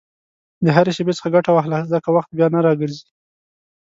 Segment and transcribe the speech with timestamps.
[0.63, 3.07] د هرې شېبې څخه ګټه واخله، ځکه وخت بیا نه راګرځي.